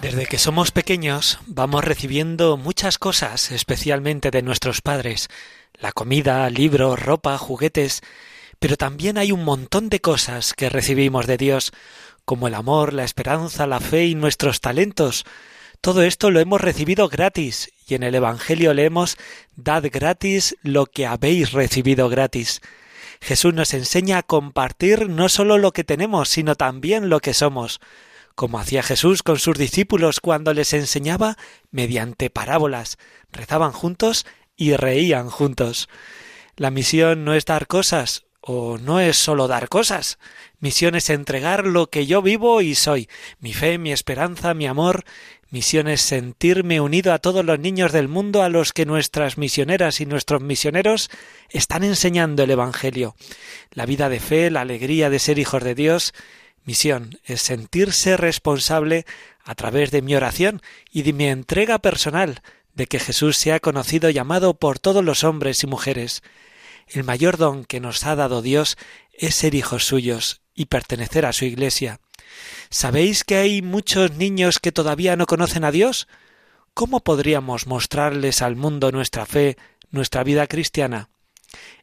[0.00, 5.28] Desde que somos pequeños vamos recibiendo muchas cosas, especialmente de nuestros padres.
[5.74, 8.00] La comida, libros, ropa, juguetes.
[8.58, 11.72] Pero también hay un montón de cosas que recibimos de Dios,
[12.24, 15.24] como el amor, la esperanza, la fe y nuestros talentos.
[15.82, 19.16] Todo esto lo hemos recibido gratis, y en el Evangelio leemos
[19.56, 22.60] Dad gratis lo que habéis recibido gratis.
[23.20, 27.80] Jesús nos enseña a compartir no solo lo que tenemos, sino también lo que somos
[28.40, 31.36] como hacía Jesús con sus discípulos cuando les enseñaba
[31.70, 32.96] mediante parábolas.
[33.30, 34.24] Rezaban juntos
[34.56, 35.90] y reían juntos.
[36.56, 40.18] La misión no es dar cosas, o no es solo dar cosas.
[40.58, 45.04] Misión es entregar lo que yo vivo y soy, mi fe, mi esperanza, mi amor.
[45.50, 50.00] Misión es sentirme unido a todos los niños del mundo a los que nuestras misioneras
[50.00, 51.10] y nuestros misioneros
[51.48, 53.16] están enseñando el Evangelio.
[53.72, 56.14] La vida de fe, la alegría de ser hijos de Dios,
[56.64, 59.06] Misión es sentirse responsable
[59.44, 62.42] a través de mi oración y de mi entrega personal
[62.74, 66.22] de que Jesús sea conocido y amado por todos los hombres y mujeres.
[66.92, 68.76] El mayor don que nos ha dado Dios
[69.12, 72.00] es ser hijos suyos y pertenecer a su Iglesia.
[72.68, 76.08] ¿Sabéis que hay muchos niños que todavía no conocen a Dios?
[76.74, 79.56] ¿Cómo podríamos mostrarles al mundo nuestra fe,
[79.90, 81.10] nuestra vida cristiana?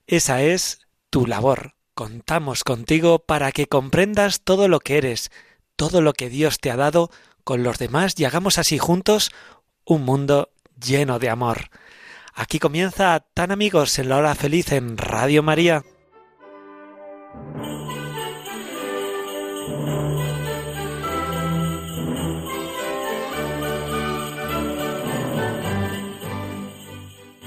[0.07, 1.75] Esa es tu labor.
[1.93, 5.31] Contamos contigo para que comprendas todo lo que eres,
[5.77, 7.11] todo lo que Dios te ha dado
[7.45, 9.31] con los demás y hagamos así juntos
[9.85, 11.69] un mundo lleno de amor.
[12.39, 15.83] Aquí comienza Tan amigos en la hora feliz en Radio María.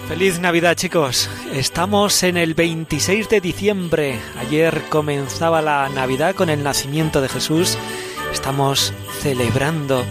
[0.09, 1.31] Feliz Navidad chicos.
[1.55, 4.19] Estamos en el 26 de diciembre.
[4.41, 7.79] Ayer comenzaba la Navidad con el nacimiento de Jesús.
[8.33, 10.05] Estamos celebrando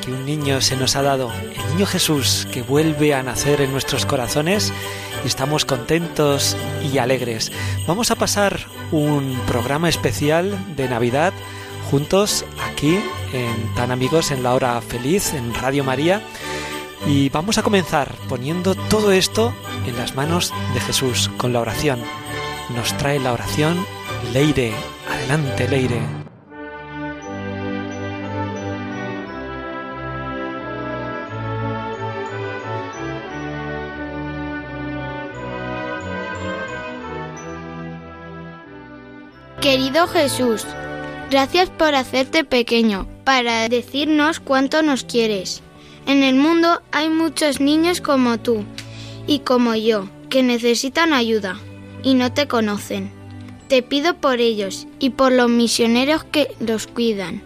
[0.00, 3.72] que un niño se nos ha dado, el niño Jesús que vuelve a nacer en
[3.72, 4.72] nuestros corazones
[5.24, 7.52] y estamos contentos y alegres.
[7.86, 11.32] Vamos a pasar un programa especial de Navidad
[11.90, 12.98] juntos aquí
[13.32, 16.22] en Tan Amigos en la Hora Feliz en Radio María
[17.06, 19.52] y vamos a comenzar poniendo todo esto
[19.86, 22.00] en las manos de Jesús con la oración.
[22.74, 23.84] Nos trae la oración
[24.32, 24.72] Leire.
[25.08, 26.29] Adelante, Leire.
[39.60, 40.64] Querido Jesús,
[41.30, 45.60] gracias por hacerte pequeño, para decirnos cuánto nos quieres.
[46.06, 48.64] En el mundo hay muchos niños como tú
[49.26, 51.60] y como yo, que necesitan ayuda
[52.02, 53.10] y no te conocen.
[53.68, 57.42] Te pido por ellos y por los misioneros que los cuidan.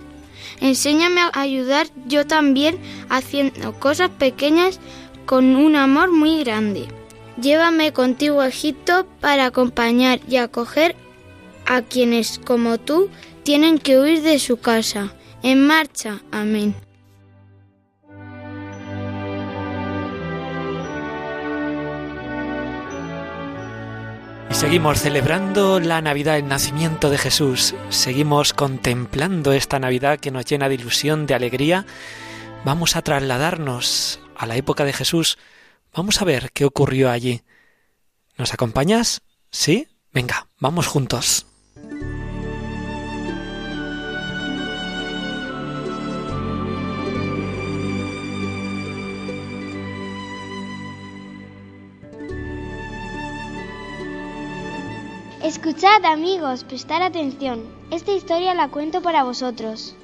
[0.61, 4.79] Enséñame a ayudar yo también haciendo cosas pequeñas
[5.27, 6.87] con un amor muy grande.
[7.43, 10.95] Llévame contigo a Egipto para acompañar y acoger
[11.67, 13.11] a quienes como tú
[13.43, 15.15] tienen que huir de su casa.
[15.43, 16.23] En marcha.
[16.33, 16.75] Amén.
[24.51, 27.75] Y seguimos celebrando la Navidad, el nacimiento de Jesús.
[27.91, 31.85] Seguimos contemplando esta Navidad que nos llena de ilusión, de alegría.
[32.65, 35.39] Vamos a trasladarnos a la época de Jesús.
[35.93, 37.43] Vamos a ver qué ocurrió allí.
[38.39, 39.23] ¿Nos acompañas?
[39.51, 39.89] ¿Sí?
[40.13, 41.47] Venga, vamos juntos.
[55.45, 57.65] Escuchad amigos, prestar atención.
[57.91, 59.95] Esta historia la cuento para vosotros.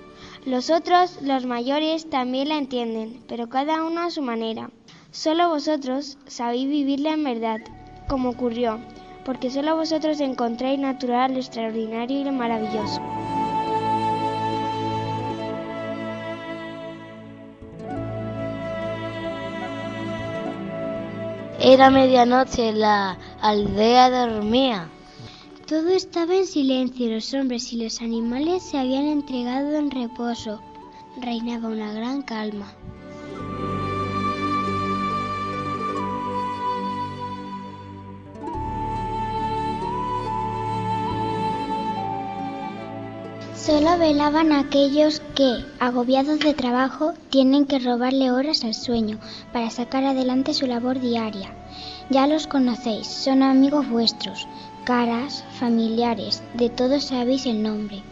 [0.45, 4.69] Los otros, los mayores, también la entienden, pero cada uno a su manera.
[5.13, 7.61] Solo vosotros sabéis vivirla en verdad,
[8.07, 8.81] como ocurrió,
[9.25, 13.01] porque solo vosotros encontráis natural lo extraordinario y lo maravilloso.
[21.59, 24.91] Era medianoche, la aldea dormía.
[25.71, 30.61] Todo estaba en silencio, los hombres y los animales se habían entregado en reposo.
[31.23, 32.75] Reinaba una gran calma.
[43.55, 49.21] Solo velaban aquellos que, agobiados de trabajo, tienen que robarle horas al sueño
[49.53, 51.55] para sacar adelante su labor diaria.
[52.09, 54.49] Ya los conocéis, son amigos vuestros,
[54.85, 58.03] caras, familiares, de todos sabéis el nombre.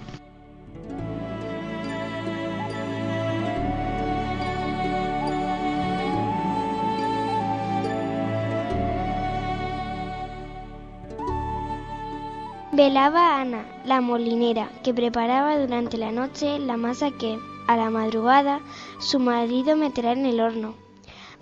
[12.78, 17.36] Velaba Ana, la molinera, que preparaba durante la noche la masa que,
[17.66, 18.60] a la madrugada,
[19.00, 20.74] su marido meterá en el horno.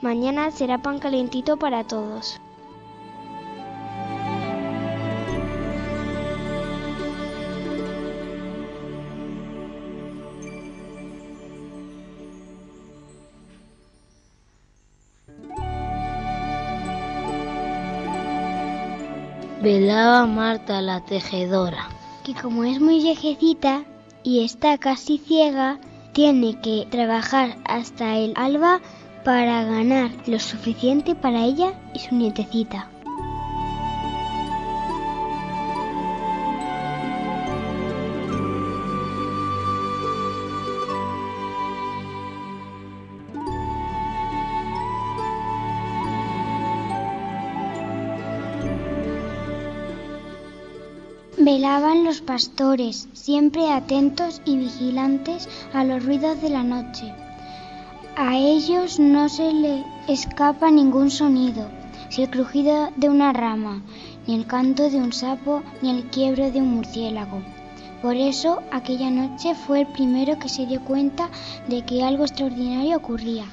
[0.00, 2.40] Mañana será pan calentito para todos.
[19.66, 21.88] Velaba Marta la tejedora.
[22.22, 23.82] que como es muy viejecita
[24.22, 25.80] y está casi ciega,
[26.12, 28.80] tiene que trabajar hasta el alba
[29.24, 32.88] para ganar lo suficiente para ella y su nietecita.
[51.56, 57.14] Velaban los pastores, siempre atentos y vigilantes a los ruidos de la noche.
[58.14, 61.66] A ellos no se le escapa ningún sonido,
[62.10, 63.80] si el crujido de una rama,
[64.26, 67.40] ni el canto de un sapo, ni el quiebro de un murciélago.
[68.02, 71.30] Por eso aquella noche fue el primero que se dio cuenta
[71.68, 73.46] de que algo extraordinario ocurría.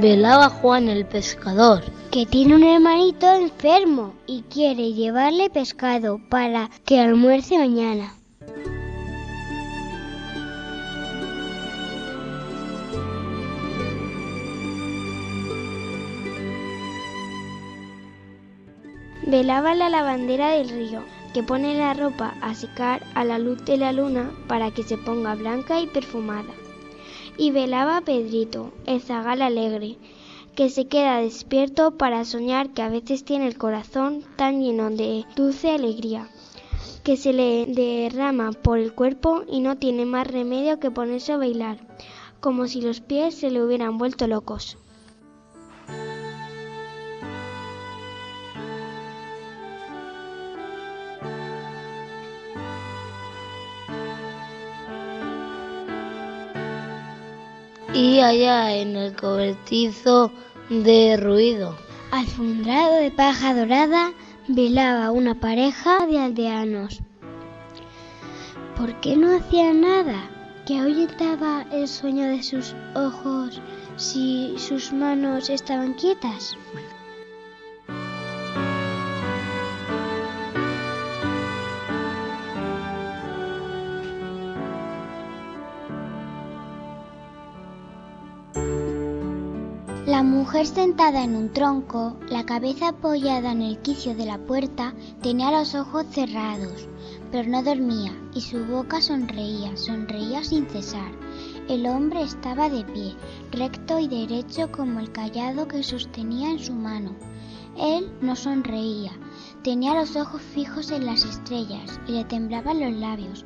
[0.00, 1.82] Velaba Juan el pescador.
[2.12, 8.14] que tiene un hermanito enfermo y quiere llevarle pescado para que almuerce mañana.
[19.26, 21.02] Velaba la lavandera del río,
[21.34, 24.96] que pone la ropa a secar a la luz de la luna para que se
[24.96, 26.54] ponga blanca y perfumada.
[27.38, 29.96] Y velaba Pedrito, el zagal alegre,
[30.56, 35.24] que se queda despierto para soñar que a veces tiene el corazón tan lleno de
[35.36, 36.28] dulce alegría,
[37.04, 41.36] que se le derrama por el cuerpo y no tiene más remedio que ponerse a
[41.36, 41.78] bailar,
[42.40, 44.76] como si los pies se le hubieran vuelto locos.
[57.94, 60.30] Y allá en el cobertizo
[60.68, 61.76] de ruido.
[62.10, 64.12] Alfombrado de paja dorada,
[64.46, 67.00] velaba una pareja de aldeanos.
[68.76, 70.30] ¿Por qué no hacía nada?
[70.66, 73.60] ¿Que ahuyentaba el sueño de sus ojos
[73.96, 76.56] si sus manos estaban quietas?
[90.18, 94.92] La mujer sentada en un tronco, la cabeza apoyada en el quicio de la puerta,
[95.22, 96.88] tenía los ojos cerrados,
[97.30, 101.12] pero no dormía y su boca sonreía, sonreía sin cesar.
[101.68, 103.14] El hombre estaba de pie,
[103.52, 107.14] recto y derecho como el callado que sostenía en su mano.
[107.76, 109.12] Él no sonreía,
[109.62, 113.44] tenía los ojos fijos en las estrellas y le temblaban los labios.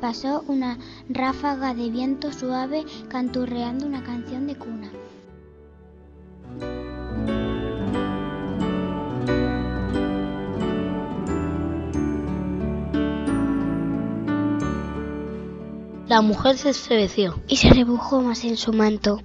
[0.00, 0.78] Pasó una
[1.10, 4.90] ráfaga de viento suave canturreando una canción de cuna.
[16.14, 17.42] La mujer se estremeció.
[17.48, 19.20] y se rebujó más en su manto.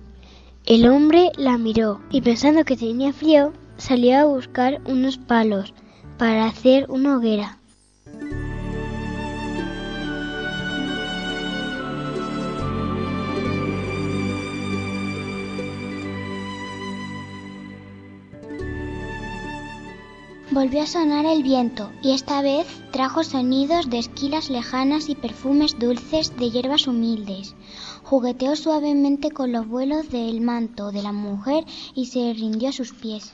[0.65, 5.75] El hombre la miró y pensando que tenía frío, salió a buscar unos palos
[6.17, 7.59] para hacer una hoguera.
[20.60, 25.80] Volvió a sonar el viento y esta vez trajo sonidos de esquilas lejanas y perfumes
[25.80, 27.56] dulces de hierbas humildes.
[28.04, 31.63] Jugueteó suavemente con los vuelos del manto de la mujer
[31.96, 33.32] y se rindió a sus pies.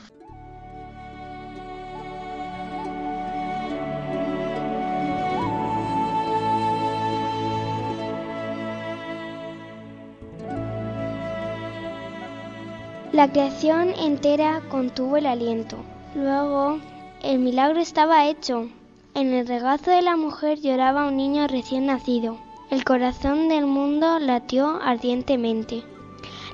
[13.13, 15.77] La creación entera contuvo el aliento.
[16.13, 16.79] Luego,
[17.25, 18.67] el milagro estaba hecho.
[19.15, 22.37] En el regazo de la mujer lloraba un niño recién nacido.
[22.69, 25.83] El corazón del mundo latió ardientemente.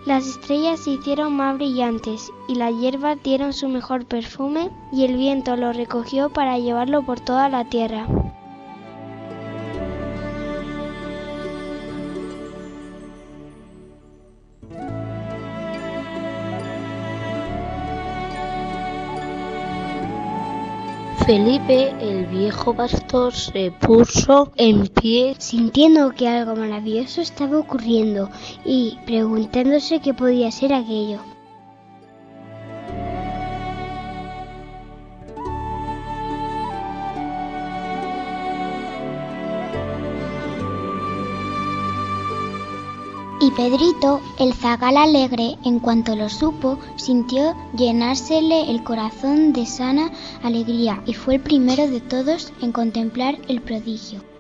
[0.06, 5.18] Las estrellas se hicieron más brillantes y las hierbas dieron su mejor perfume y el
[5.18, 8.08] viento lo recogió para llevarlo por toda la tierra.
[21.32, 28.30] Felipe, el viejo pastor, se puso en pie sintiendo que algo maravilloso estaba ocurriendo
[28.66, 31.20] y preguntándose qué podía ser aquello.
[43.44, 50.12] Y Pedrito, el zagal alegre, en cuanto lo supo, sintió llenársele el corazón de sana
[50.44, 54.31] alegría y fue el primero de todos en contemplar el prodigio.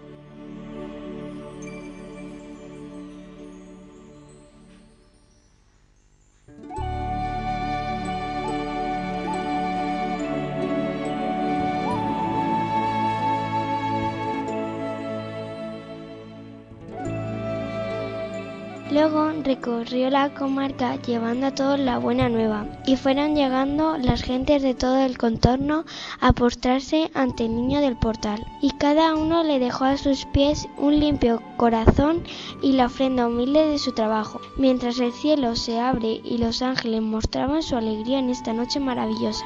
[18.91, 24.62] Luego recorrió la comarca llevando a todos la buena nueva, y fueron llegando las gentes
[24.62, 25.86] de todo el contorno
[26.19, 30.67] a postrarse ante el niño del portal, y cada uno le dejó a sus pies
[30.77, 32.24] un limpio corazón
[32.62, 37.01] y la ofrenda humilde de su trabajo, mientras el cielo se abre y los ángeles
[37.01, 39.45] mostraban su alegría en esta noche maravillosa.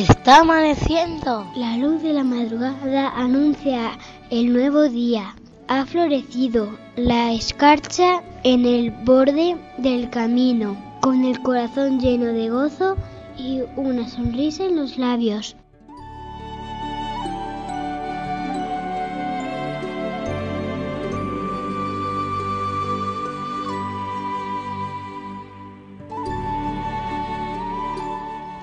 [0.00, 1.46] Está amaneciendo.
[1.54, 3.98] La luz de la madrugada anuncia
[4.30, 5.36] el nuevo día.
[5.68, 12.96] Ha florecido la escarcha en el borde del camino, con el corazón lleno de gozo
[13.36, 15.54] y una sonrisa en los labios.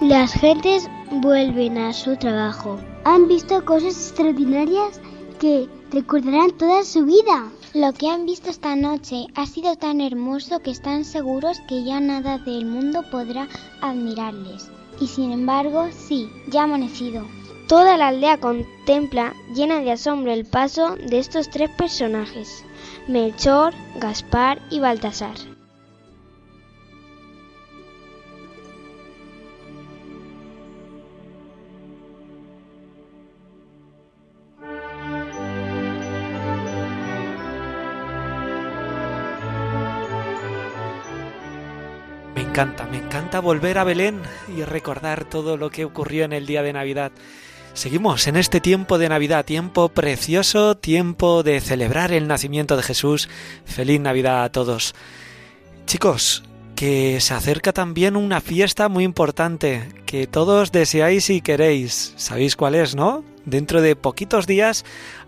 [0.02, 2.80] Las gentes vuelven a su trabajo.
[3.04, 5.02] Han visto cosas extraordinarias
[5.40, 7.50] que recordarán toda su vida.
[7.74, 12.00] Lo que han visto esta noche ha sido tan hermoso que están seguros que ya
[12.00, 13.48] nada del mundo podrá
[13.82, 14.70] admirarles.
[15.00, 17.26] Y sin embargo, sí, ya ha amanecido.
[17.68, 22.64] Toda la aldea contempla, llena de asombro, el paso de estos tres personajes,
[23.08, 25.57] Melchor, Gaspar y Baltasar.
[42.58, 46.64] Encanta, me encanta volver a Belén y recordar todo lo que ocurrió en el día
[46.64, 47.12] de Navidad.
[47.76, 53.30] Seguimos en este tiempo de Navidad, tiempo precioso, tiempo de celebrar el nacimiento de Jesús.
[53.64, 54.96] Feliz Navidad a todos.
[55.86, 56.46] Chicos,
[56.76, 62.16] que se acerca también una fiesta muy importante que todos deseáis y queréis.
[62.18, 63.24] ¿Sabéis cuál es, no?
[63.46, 64.84] Dentro de poquitos días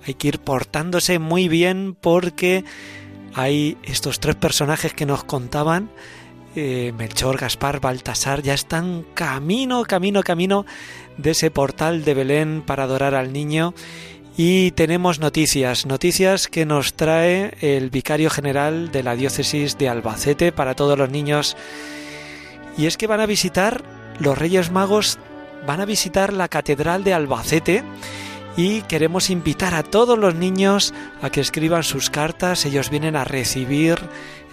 [0.08, 2.66] hay que ir portándose muy bien porque
[3.36, 5.92] hay estos tres personajes que nos contaban
[6.56, 10.66] eh, Melchor, Gaspar, Baltasar ya están camino, camino, camino
[11.18, 13.74] de ese portal de Belén para adorar al niño.
[14.38, 20.52] Y tenemos noticias, noticias que nos trae el vicario general de la diócesis de Albacete
[20.52, 21.58] para todos los niños.
[22.78, 23.84] Y es que van a visitar,
[24.20, 25.20] los Reyes Magos
[25.68, 27.84] van a visitar la Catedral de Albacete
[28.56, 32.66] y queremos invitar a todos los niños a que escriban sus cartas.
[32.66, 34.00] Ellos vienen a recibir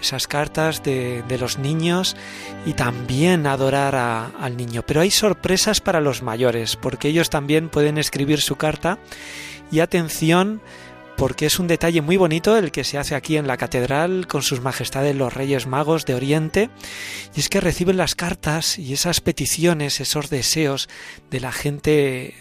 [0.01, 2.15] esas cartas de, de los niños
[2.65, 4.83] y también adorar a- al niño.
[4.85, 8.97] Pero hay sorpresas para los mayores, porque ellos también pueden escribir su carta.
[9.71, 10.61] Y atención,
[11.17, 14.43] porque es un detalle muy bonito el que se hace aquí en la catedral con
[14.43, 16.69] sus majestades los Reyes Magos de Oriente,
[17.35, 20.87] y es que reciben las cartas y esas peticiones, esos deseos
[21.31, 22.35] de la gente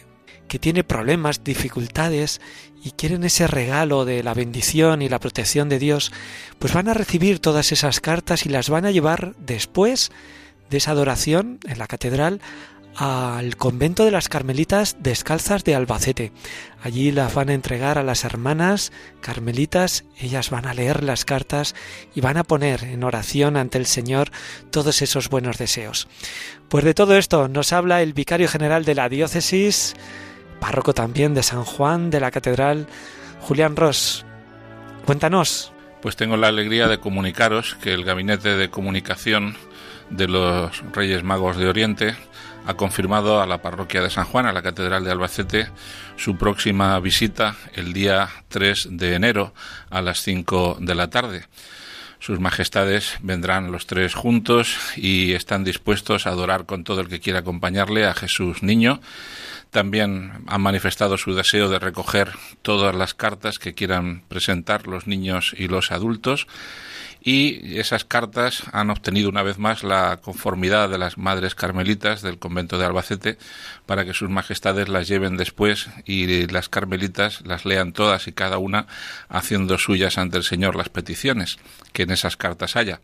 [0.46, 2.40] que tiene problemas, dificultades
[2.86, 6.12] y quieren ese regalo de la bendición y la protección de Dios,
[6.60, 10.12] pues van a recibir todas esas cartas y las van a llevar después
[10.70, 12.40] de esa adoración en la catedral
[12.94, 16.30] al convento de las Carmelitas Descalzas de Albacete.
[16.80, 21.74] Allí las van a entregar a las hermanas carmelitas, ellas van a leer las cartas
[22.14, 24.30] y van a poner en oración ante el Señor
[24.70, 26.06] todos esos buenos deseos.
[26.68, 29.96] Pues de todo esto nos habla el vicario general de la diócesis,
[30.60, 32.86] párroco también de San Juan de la Catedral,
[33.40, 34.24] Julián Ross.
[35.04, 35.72] Cuéntanos.
[36.02, 39.56] Pues tengo la alegría de comunicaros que el Gabinete de Comunicación
[40.10, 42.16] de los Reyes Magos de Oriente
[42.66, 45.68] ha confirmado a la parroquia de San Juan, a la Catedral de Albacete,
[46.16, 49.54] su próxima visita el día 3 de enero
[49.88, 51.44] a las 5 de la tarde.
[52.18, 57.20] Sus majestades vendrán los tres juntos y están dispuestos a adorar con todo el que
[57.20, 59.00] quiera acompañarle a Jesús Niño.
[59.70, 62.32] También han manifestado su deseo de recoger
[62.62, 66.46] todas las cartas que quieran presentar los niños y los adultos
[67.26, 72.38] y esas cartas han obtenido una vez más la conformidad de las madres carmelitas del
[72.38, 73.36] convento de Albacete
[73.84, 78.58] para que sus majestades las lleven después y las carmelitas las lean todas y cada
[78.58, 78.86] una
[79.28, 81.58] haciendo suyas ante el Señor las peticiones
[81.92, 83.00] que en esas cartas haya.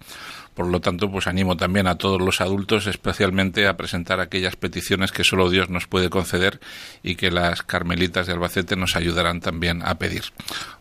[0.55, 5.11] Por lo tanto, pues animo también a todos los adultos, especialmente a presentar aquellas peticiones
[5.11, 6.61] que solo Dios nos puede conceder
[7.03, 10.25] y que las carmelitas de Albacete nos ayudarán también a pedir.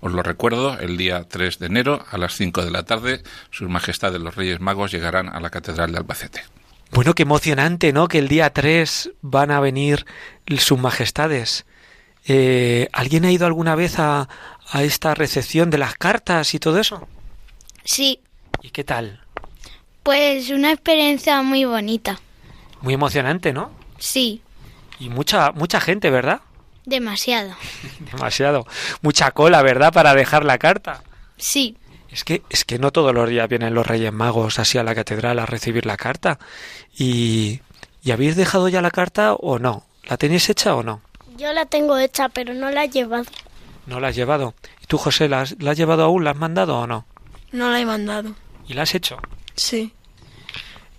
[0.02, 3.70] Os lo recuerdo, el día 3 de enero a las 5 de la tarde, Sus
[3.70, 6.44] Majestades los Reyes Magos llegarán a la Catedral de Albacete.
[6.92, 8.10] Bueno, qué emocionante, ¿no?
[8.10, 10.06] Que el día 3 van a venir
[10.58, 11.66] sus majestades.
[12.28, 14.28] Eh, ¿Alguien ha ido alguna vez a,
[14.70, 17.08] a esta recepción de las cartas y todo eso?
[17.86, 18.20] Sí,
[18.62, 19.22] ¿Y qué tal?
[20.04, 22.20] Pues una experiencia muy bonita.
[22.82, 23.72] Muy emocionante, ¿no?
[24.00, 24.42] Sí,
[25.00, 26.42] Y mucha, mucha gente, ¿verdad?
[26.86, 27.54] demasiado.
[28.12, 28.66] Demasiado.
[29.04, 29.94] Mucha cola, ¿verdad?
[29.94, 31.04] Para dejar la carta.
[31.38, 31.78] Sí,
[32.12, 34.96] Es que, es que no todos los días vienen los Reyes Magos así a la
[34.96, 36.40] catedral a recibir la carta.
[36.98, 37.62] Y,
[38.04, 39.84] ¿y habéis dejado ya la carta o no?
[40.06, 41.02] ¿La tenéis hecha o no?
[41.38, 43.26] Yo la tengo hecha, pero no la he llevado.
[43.86, 44.54] No la has llevado.
[44.84, 46.24] ¿Y tú, José, la has, la has llevado aún?
[46.24, 47.06] ¿La has mandado o no?
[47.52, 48.34] No la he mandado.
[48.68, 49.18] ¿Y la has hecho?
[49.62, 49.94] Sí.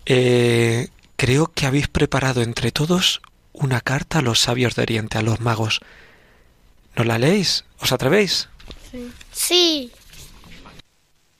[0.06, 3.20] Eh, creo que habéis preparado entre todos
[3.52, 5.80] una carta a los sabios de Oriente, a los magos.
[6.94, 7.64] ¿No la leéis?
[7.80, 8.48] ¿Os atrevéis?
[9.32, 9.90] Sí,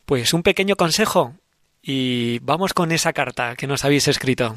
[0.04, 1.34] Pues un pequeño consejo
[1.80, 4.56] y vamos con esa carta que nos habéis escrito.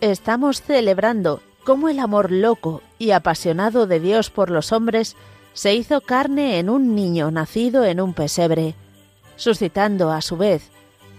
[0.00, 5.14] Estamos celebrando cómo el amor loco y apasionado de Dios por los hombres
[5.54, 8.74] se hizo carne en un niño nacido en un pesebre,
[9.36, 10.70] suscitando a su vez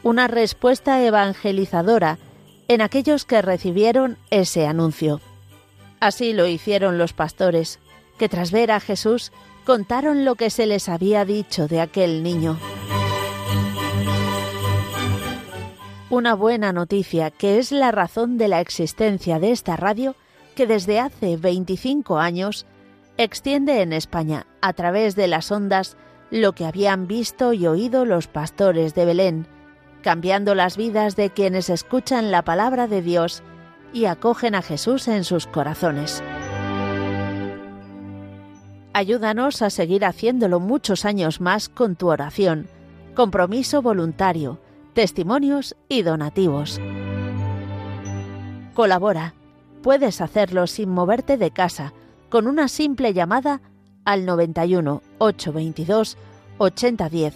[0.04, 2.20] una respuesta evangelizadora
[2.68, 5.20] en aquellos que recibieron ese anuncio.
[6.00, 7.80] Así lo hicieron los pastores,
[8.20, 9.32] que tras ver a Jesús
[9.66, 12.60] contaron lo que se les había dicho de aquel niño.
[16.10, 20.16] Una buena noticia que es la razón de la existencia de esta radio
[20.56, 22.66] que desde hace 25 años
[23.18, 25.98] extiende en España a través de las ondas
[26.32, 29.48] lo que habían visto y oído los pastores de Belén,
[30.02, 33.44] cambiando las vidas de quienes escuchan la palabra de Dios
[33.94, 36.22] y acogen a Jesús en sus corazones.
[38.94, 42.68] Ayúdanos a seguir haciéndolo muchos años más con tu oración,
[43.14, 44.60] compromiso voluntario,
[44.94, 46.80] testimonios y donativos.
[48.74, 49.34] Colabora.
[49.82, 51.94] Puedes hacerlo sin moverte de casa,
[52.30, 53.62] con una simple llamada
[54.06, 56.18] al 91 822
[56.58, 57.36] 8010,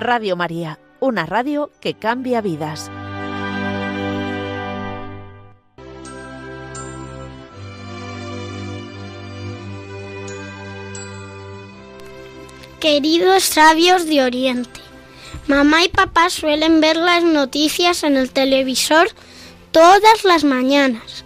[0.00, 2.90] Radio María, una radio que cambia vidas.
[12.82, 14.80] Queridos sabios de Oriente.
[15.46, 19.08] Mamá y papá suelen ver las noticias en el televisor
[19.70, 21.22] todas las mañanas.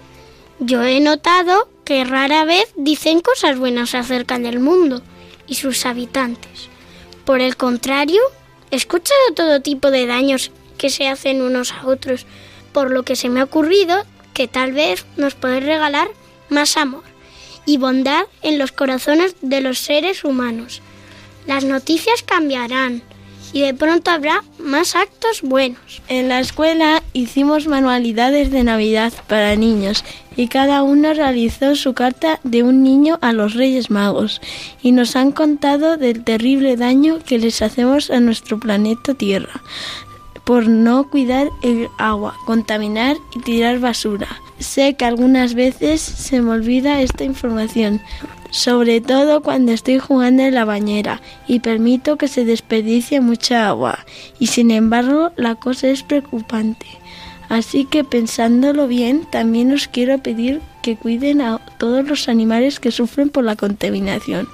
[0.60, 5.00] Yo he notado que rara vez dicen cosas buenas acerca del mundo
[5.46, 6.68] y sus habitantes.
[7.24, 8.20] Por el contrario,
[8.70, 12.26] he escuchado todo tipo de daños que se hacen unos a otros,
[12.74, 16.08] por lo que se me ha ocurrido que tal vez nos puede regalar
[16.50, 17.04] más amor
[17.64, 20.82] y bondad en los corazones de los seres humanos.
[21.46, 23.02] Las noticias cambiarán
[23.52, 26.02] y de pronto habrá más actos buenos.
[26.08, 30.04] En la escuela hicimos manualidades de Navidad para niños
[30.36, 34.40] y cada uno realizó su carta de un niño a los Reyes Magos
[34.82, 39.62] y nos han contado del terrible daño que les hacemos a nuestro planeta Tierra
[40.46, 44.28] por no cuidar el agua, contaminar y tirar basura.
[44.60, 48.00] Sé que algunas veces se me olvida esta información,
[48.50, 54.04] sobre todo cuando estoy jugando en la bañera y permito que se desperdicie mucha agua,
[54.38, 56.86] y sin embargo la cosa es preocupante.
[57.48, 62.90] Así que pensándolo bien, también os quiero pedir que cuiden a todos los animales que
[62.90, 64.48] sufren por la contaminación,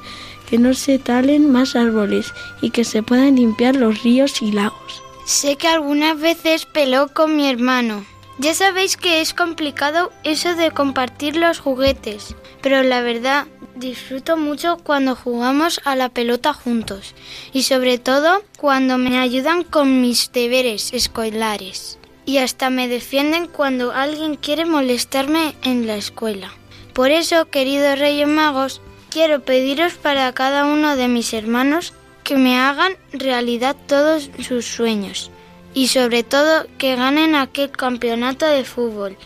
[0.48, 5.02] que no se talen más árboles y que se puedan limpiar los ríos y lagos.
[5.24, 8.04] Sé que algunas veces peló con mi hermano.
[8.38, 14.78] Ya sabéis que es complicado eso de compartir los juguetes, pero la verdad disfruto mucho
[14.78, 17.14] cuando jugamos a la pelota juntos
[17.52, 23.92] y sobre todo cuando me ayudan con mis deberes escolares y hasta me defienden cuando
[23.92, 26.52] alguien quiere molestarme en la escuela.
[26.92, 28.80] Por eso, queridos Reyes Magos,
[29.10, 31.92] quiero pediros para cada uno de mis hermanos
[32.24, 35.30] que me hagan realidad todos sus sueños
[35.74, 39.16] y sobre todo que ganen aquel campeonato de fútbol,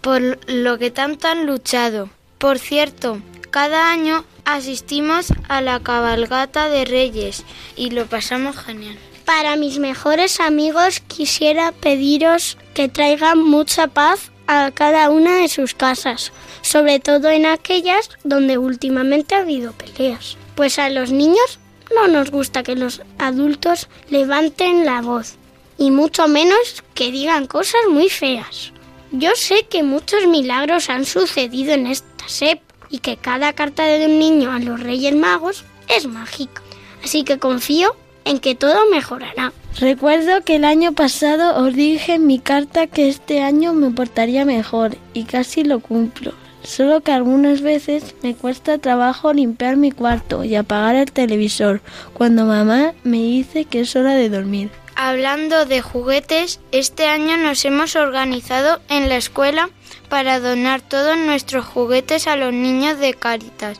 [0.00, 2.10] por lo que tanto han luchado.
[2.38, 3.20] Por cierto,
[3.54, 7.44] cada año asistimos a la cabalgata de Reyes
[7.76, 8.98] y lo pasamos genial.
[9.24, 15.72] Para mis mejores amigos quisiera pediros que traigan mucha paz a cada una de sus
[15.72, 20.36] casas, sobre todo en aquellas donde últimamente ha habido peleas.
[20.56, 21.60] Pues a los niños
[21.94, 25.36] no nos gusta que los adultos levanten la voz
[25.78, 28.72] y mucho menos que digan cosas muy feas.
[29.12, 34.06] Yo sé que muchos milagros han sucedido en esta SEP y que cada carta de
[34.06, 36.62] un niño a los Reyes Magos es mágica.
[37.02, 37.94] Así que confío
[38.24, 39.52] en que todo mejorará.
[39.78, 44.44] Recuerdo que el año pasado os dije en mi carta que este año me portaría
[44.44, 46.32] mejor y casi lo cumplo.
[46.62, 51.82] Solo que algunas veces me cuesta trabajo limpiar mi cuarto y apagar el televisor
[52.14, 54.70] cuando mamá me dice que es hora de dormir.
[54.96, 59.68] Hablando de juguetes, este año nos hemos organizado en la escuela
[60.08, 63.78] para donar todos nuestros juguetes a los niños de Cáritas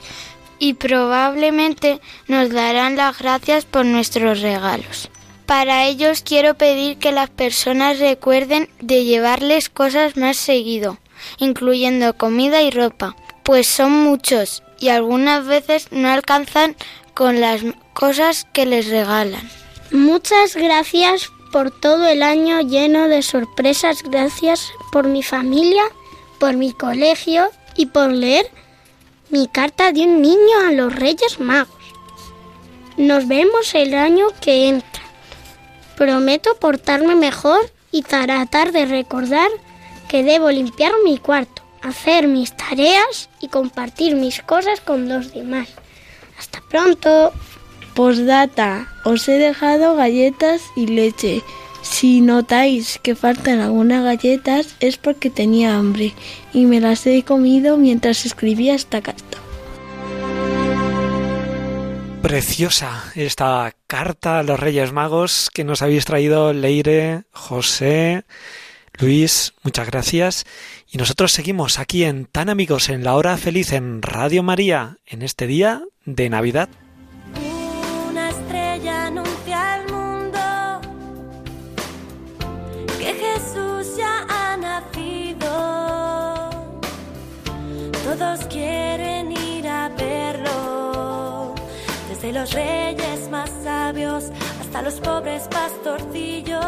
[0.59, 5.11] y probablemente nos darán las gracias por nuestros regalos.
[5.47, 10.99] Para ellos quiero pedir que las personas recuerden de llevarles cosas más seguido,
[11.39, 16.77] incluyendo comida y ropa, pues son muchos y algunas veces no alcanzan
[17.13, 17.61] con las
[17.93, 19.49] cosas que les regalan.
[19.93, 25.85] Muchas gracias por todo el año lleno de sorpresas, gracias por mi familia,
[26.45, 28.45] por mi colegio y por leer
[29.31, 31.83] mi carta de un niño a los Reyes Magos.
[32.99, 35.03] Nos vemos el año que entra.
[35.97, 39.49] Prometo portarme mejor y tratar de recordar
[40.07, 45.71] que debo limpiar mi cuarto, hacer mis tareas y compartir mis cosas con los demás.
[46.39, 47.33] Hasta pronto.
[47.95, 51.43] Postdata, os he dejado galletas y leche.
[51.85, 56.15] Si notáis que faltan algunas galletas es porque tenía hambre
[56.53, 59.39] y me las he comido mientras escribía esta carta.
[62.23, 68.25] Preciosa esta carta a los Reyes Magos que nos habéis traído Leire, José,
[68.99, 70.47] Luis, muchas gracias.
[70.91, 75.21] Y nosotros seguimos aquí en Tan Amigos en la Hora Feliz en Radio María en
[75.21, 76.71] este día de Navidad.
[88.17, 91.53] Todos quieren ir a verlo,
[92.09, 94.27] desde los reyes más sabios
[94.61, 96.63] hasta los pobres pastorcillos.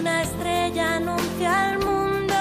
[0.00, 2.34] Una estrella anuncia al mundo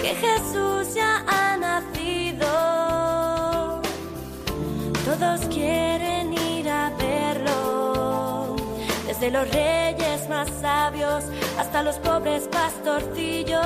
[0.00, 2.46] que Jesús ya ha nacido.
[5.04, 6.23] Todos quieren
[9.14, 11.24] desde los reyes más sabios
[11.58, 13.60] hasta los pobres pastorcillos.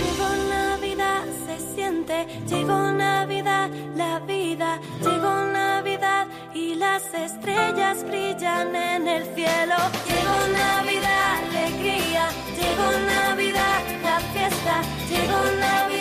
[0.00, 9.08] llegó Navidad, se siente, llegó Navidad, la vida, llegó Navidad y las estrellas brillan en
[9.08, 9.76] el cielo.
[10.08, 15.97] Llegó Navidad, alegría, llegó Navidad, la fiesta, llegó Navidad.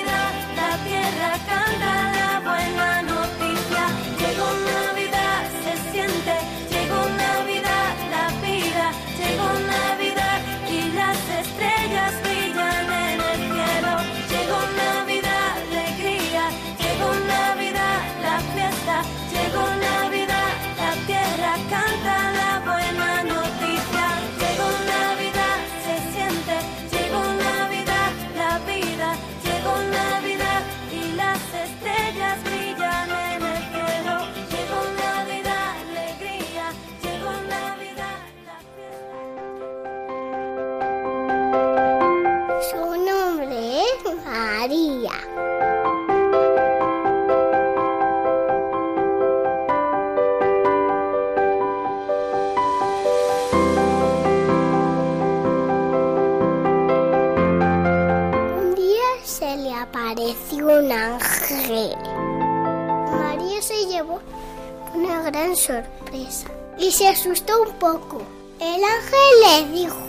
[66.97, 68.23] Se asustó un poco.
[68.59, 69.99] El ángel le dijo,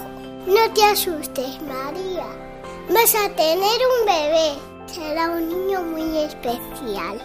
[0.47, 2.25] no te asustes, María.
[2.89, 4.53] Vas a tener un bebé.
[4.87, 7.21] Será un niño muy especial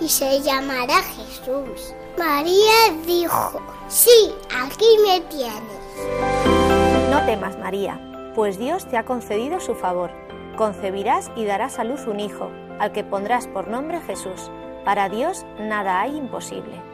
[0.00, 1.92] y se llamará Jesús.
[2.16, 7.10] María dijo, sí, aquí me tienes.
[7.10, 8.00] No temas, María,
[8.36, 10.12] pues Dios te ha concedido su favor.
[10.56, 14.48] Concebirás y darás a luz un hijo, al que pondrás por nombre Jesús.
[14.84, 16.87] Para Dios nada hay imposible.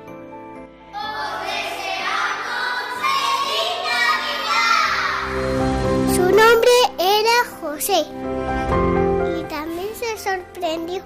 [6.24, 8.06] Su nombre era José.
[9.38, 11.02] Y también se sorprendió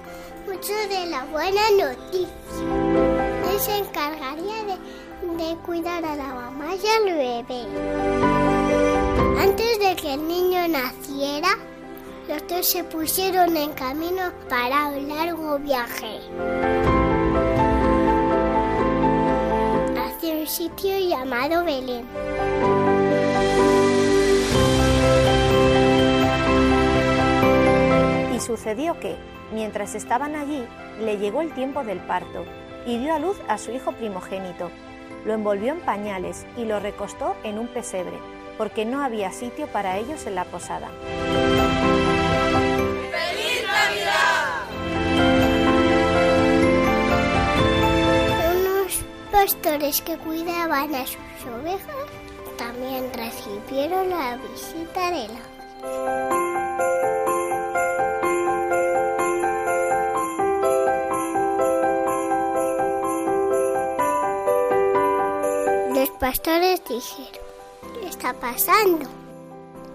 [0.47, 2.29] mucho de la buena noticia.
[3.51, 7.65] Él se encargaría de, de cuidar a la mamá y al bebé.
[9.41, 11.49] Antes de que el niño naciera,
[12.29, 16.21] los dos se pusieron en camino para un largo viaje.
[19.97, 22.07] Hacia un sitio llamado Belén.
[28.39, 29.17] Y sucedió que,
[29.51, 30.65] mientras estaban allí,
[31.01, 32.45] le llegó el tiempo del parto,
[32.85, 34.71] y dio a luz a su hijo primogénito.
[35.25, 38.17] Lo envolvió en pañales y lo recostó en un pesebre,
[38.57, 40.87] porque no había sitio para ellos en la posada.
[43.11, 44.63] ¡Feliz Navidad!
[48.55, 51.17] Unos pastores que cuidaban a sus
[51.61, 52.07] ovejas
[52.57, 56.48] también recibieron la visita de la
[66.29, 67.41] pastores dijeron,
[67.99, 69.09] ¿qué está pasando?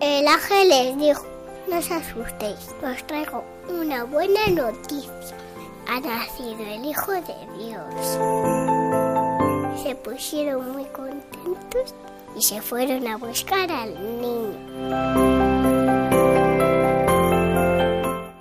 [0.00, 1.24] El ángel les dijo,
[1.70, 5.12] no os asustéis, os traigo una buena noticia.
[5.88, 8.18] Ha nacido el Hijo de Dios.
[9.80, 11.94] Se pusieron muy contentos
[12.36, 14.58] y se fueron a buscar al niño.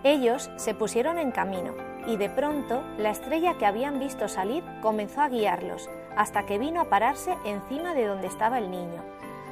[0.03, 1.75] Ellos se pusieron en camino,
[2.07, 6.81] y de pronto la estrella que habían visto salir comenzó a guiarlos, hasta que vino
[6.81, 9.03] a pararse encima de donde estaba el niño.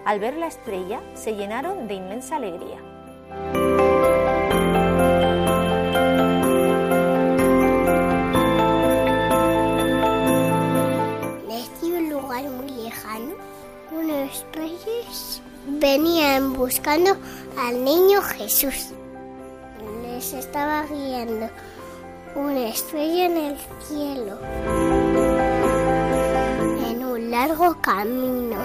[0.06, 2.78] Al ver la estrella, se llenaron de inmensa alegría.
[11.48, 13.36] Desde un lugar muy lejano,
[13.92, 14.46] unos
[15.68, 17.16] venían buscando
[17.60, 18.90] al niño Jesús.
[20.04, 21.50] Les estaba guiando
[22.36, 24.38] una estrella en el cielo,
[26.88, 28.58] en un largo camino,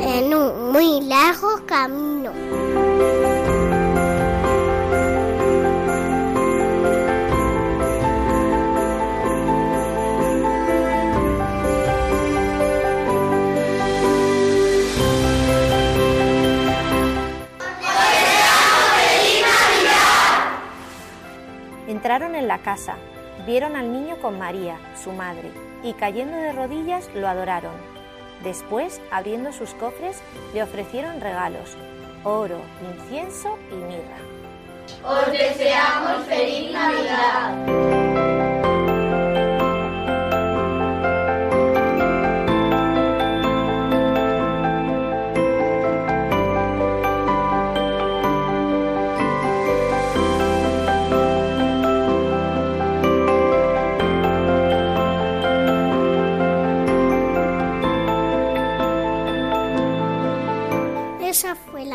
[0.00, 3.25] en un muy largo camino.
[22.06, 22.94] Entraron en la casa,
[23.46, 25.50] vieron al niño con María, su madre,
[25.82, 27.74] y cayendo de rodillas lo adoraron.
[28.44, 30.22] Después, abriendo sus cofres,
[30.54, 31.76] le ofrecieron regalos,
[32.22, 32.60] oro,
[32.92, 34.18] incienso y mirra.
[35.02, 38.35] Os deseamos feliz Navidad.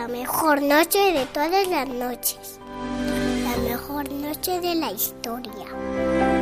[0.08, 2.60] Noche de todas las noches.
[3.44, 5.66] La mejor noche de la historia.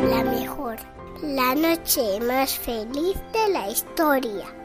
[0.10, 0.78] La mejor.
[1.22, 4.59] La noche más feliz de la historia.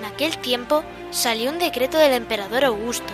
[0.00, 3.12] En aquel tiempo salió un decreto del emperador Augusto,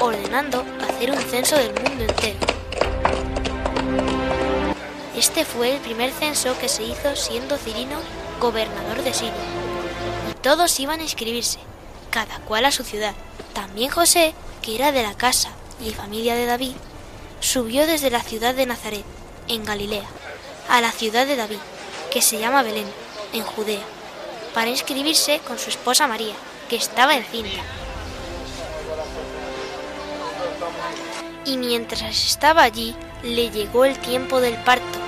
[0.00, 2.38] ordenando hacer un censo del mundo entero.
[5.16, 8.00] Este fue el primer censo que se hizo siendo Cirino
[8.40, 9.32] gobernador de Siria.
[10.28, 11.60] Y todos iban a inscribirse,
[12.10, 13.14] cada cual a su ciudad.
[13.52, 16.74] También José, que era de la casa y familia de David,
[17.38, 19.04] subió desde la ciudad de Nazaret,
[19.46, 20.08] en Galilea,
[20.68, 21.60] a la ciudad de David,
[22.10, 22.88] que se llama Belén,
[23.32, 23.84] en Judea
[24.54, 26.34] para inscribirse con su esposa María,
[26.68, 27.60] que estaba encinta.
[31.44, 34.98] Y mientras estaba allí, le llegó el tiempo del parto.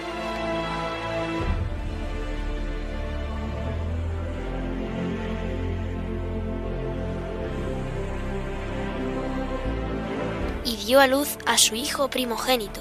[10.65, 12.81] Y dio a luz a su hijo primogénito.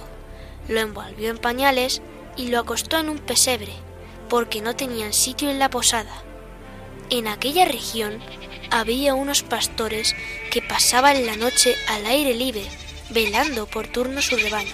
[0.67, 2.01] Lo envolvió en pañales
[2.36, 3.73] y lo acostó en un pesebre,
[4.28, 6.23] porque no tenían sitio en la posada.
[7.12, 8.20] En aquella región
[8.72, 10.15] había unos pastores
[10.52, 12.65] que pasaban la noche al aire libre,
[13.12, 14.74] velando por turno su rebaño.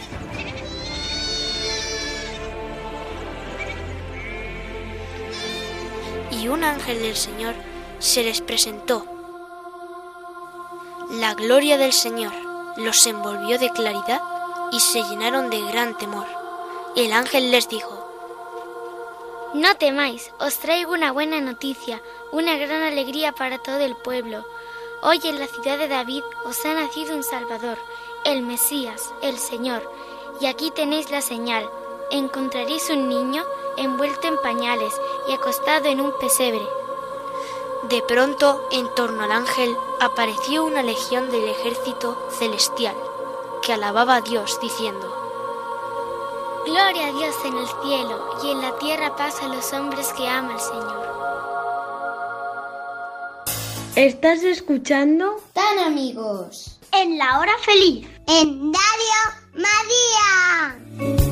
[6.31, 7.53] Y un ángel del Señor
[7.99, 9.05] se les presentó.
[11.11, 12.31] La gloria del Señor
[12.77, 14.21] los envolvió de claridad
[14.71, 16.25] y se llenaron de gran temor.
[16.95, 18.00] El ángel les dijo,
[19.53, 24.45] No temáis, os traigo una buena noticia, una gran alegría para todo el pueblo.
[25.01, 27.77] Hoy en la ciudad de David os ha nacido un Salvador,
[28.23, 29.83] el Mesías, el Señor.
[30.39, 31.69] Y aquí tenéis la señal.
[32.11, 33.43] Encontraréis un niño
[33.75, 34.93] envuelto en pañales
[35.27, 36.65] y acostado en un pesebre.
[37.89, 42.95] De pronto, en torno al ángel, apareció una legión del ejército celestial,
[43.63, 45.20] que alababa a Dios, diciendo,
[46.65, 50.27] Gloria a Dios en el cielo y en la tierra paz a los hombres que
[50.27, 51.01] ama el Señor.
[53.95, 55.41] ¿Estás escuchando?
[55.53, 56.79] Tan amigos.
[56.93, 58.07] En la hora feliz.
[58.27, 59.21] En Radio
[59.53, 61.30] María.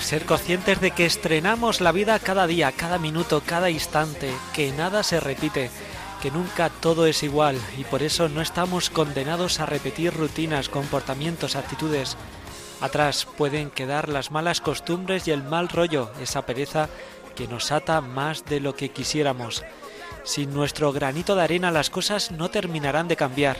[0.00, 5.04] Ser conscientes de que estrenamos la vida cada día, cada minuto, cada instante, que nada
[5.04, 5.70] se repite,
[6.20, 11.54] que nunca todo es igual y por eso no estamos condenados a repetir rutinas, comportamientos,
[11.54, 12.16] actitudes.
[12.80, 16.88] Atrás pueden quedar las malas costumbres y el mal rollo, esa pereza
[17.36, 19.62] que nos ata más de lo que quisiéramos.
[20.24, 23.58] Sin nuestro granito de arena las cosas no terminarán de cambiar.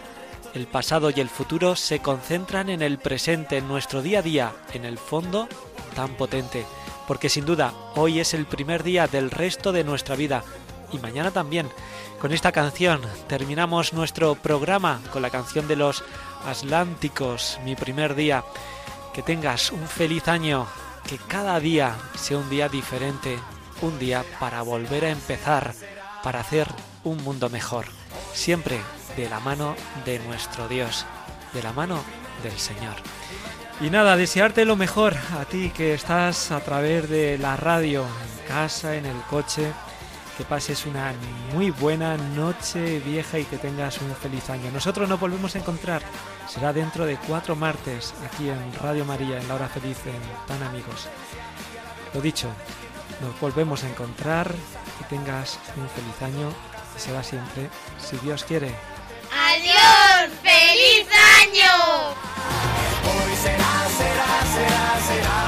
[0.52, 4.52] El pasado y el futuro se concentran en el presente, en nuestro día a día,
[4.72, 5.48] en el fondo
[5.94, 6.66] tan potente.
[7.06, 10.42] Porque sin duda, hoy es el primer día del resto de nuestra vida
[10.92, 11.68] y mañana también.
[12.20, 16.02] Con esta canción terminamos nuestro programa con la canción de los
[16.44, 18.44] Atlánticos, mi primer día.
[19.14, 20.66] Que tengas un feliz año,
[21.08, 23.38] que cada día sea un día diferente,
[23.82, 25.74] un día para volver a empezar,
[26.24, 26.66] para hacer
[27.04, 27.86] un mundo mejor.
[28.32, 28.80] Siempre
[29.16, 31.06] de la mano de nuestro Dios,
[31.52, 32.02] de la mano
[32.42, 32.94] del Señor.
[33.80, 38.48] Y nada, desearte lo mejor a ti que estás a través de la radio, en
[38.48, 39.72] casa, en el coche,
[40.36, 41.12] que pases una
[41.52, 44.70] muy buena noche vieja y que tengas un feliz año.
[44.70, 46.02] Nosotros nos volvemos a encontrar,
[46.48, 50.62] será dentro de cuatro martes aquí en Radio María, en la hora feliz, en Tan
[50.62, 51.08] Amigos.
[52.14, 52.48] Lo dicho,
[53.22, 54.54] nos volvemos a encontrar,
[54.98, 56.50] que tengas un feliz año
[57.00, 58.70] será siempre, si Dios quiere.
[61.40, 61.48] Hoy
[63.34, 65.38] será, será, será, será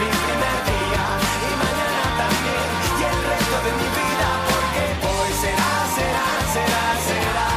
[0.00, 1.04] mi primer día
[1.38, 2.66] y mañana también
[2.98, 7.48] y el resto de mi vida porque hoy será, será, será, será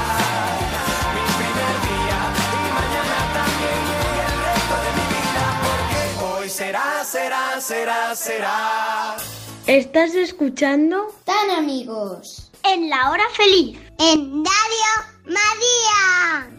[1.16, 2.20] mi primer día
[2.54, 9.18] y mañana también y el resto de mi vida porque hoy será, será, será, será.
[9.66, 11.12] ¿Estás escuchando?
[11.24, 12.52] Tan amigos.
[12.64, 13.80] En la hora feliz.
[13.98, 14.92] En Radio
[15.26, 16.59] María.